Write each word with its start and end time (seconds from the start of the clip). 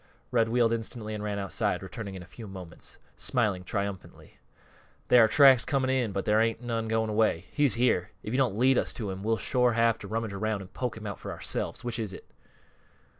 Red 0.31 0.49
wheeled 0.49 0.73
instantly 0.73 1.13
and 1.13 1.23
ran 1.23 1.37
outside, 1.37 1.83
returning 1.83 2.15
in 2.15 2.23
a 2.23 2.25
few 2.25 2.47
moments, 2.47 2.97
smiling 3.15 3.63
triumphantly. 3.63 4.39
"There 5.09 5.23
are 5.23 5.27
tracks 5.27 5.63
coming 5.63 5.91
in, 5.91 6.11
but 6.11 6.25
there 6.25 6.41
ain't 6.41 6.59
none 6.59 6.87
going 6.87 7.11
away. 7.11 7.45
He's 7.51 7.75
here. 7.75 8.09
If 8.23 8.33
you 8.33 8.37
don't 8.37 8.57
lead 8.57 8.79
us 8.79 8.93
to 8.93 9.11
him 9.11 9.21
we'll 9.21 9.37
shore 9.37 9.73
have 9.73 9.99
to 9.99 10.07
rummage 10.07 10.33
around 10.33 10.61
an' 10.63 10.69
poke 10.69 10.97
him 10.97 11.05
out 11.05 11.19
for 11.19 11.31
ourselves: 11.31 11.83
which 11.83 11.99
is 11.99 12.13
it?" 12.13 12.27